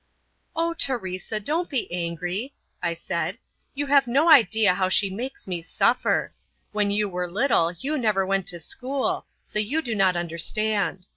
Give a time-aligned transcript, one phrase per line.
[0.55, 3.37] "Oh, Teresa, don't be angry," I said.
[3.75, 6.33] "You have no idea how she makes me suffer.
[6.71, 11.05] When you were little you never went to school, so you do not understand.